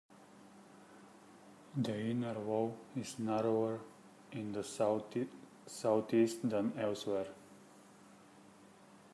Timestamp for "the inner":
1.77-2.39